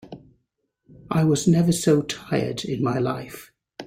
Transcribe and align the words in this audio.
I 1.11 1.23
was 1.25 1.47
never 1.47 1.71
so 1.71 2.01
tired 2.01 2.65
in 2.65 2.81
my 2.81 2.97
life. 2.97 3.51